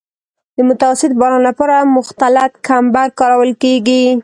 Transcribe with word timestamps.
د 0.55 0.57
متوسط 0.69 1.11
باران 1.19 1.41
لپاره 1.49 1.89
مختلط 1.97 2.51
کمبر 2.67 3.07
کارول 3.19 3.51
کیږي 3.63 4.03